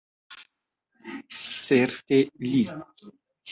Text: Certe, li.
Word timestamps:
Certe, 1.69 2.19
li. 2.49 2.65